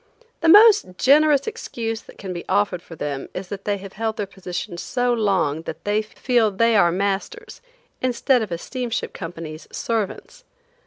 [0.39, 4.17] The most generous excuse that can be offered for them is that they have held
[4.17, 7.61] their positions so long that they feel they are masters,
[8.01, 10.43] instead of a steamship company's servants.